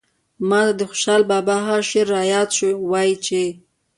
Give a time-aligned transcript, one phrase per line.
[0.49, 3.41] ماته د خوشال بابا هغه شعر راياد شو وايي چې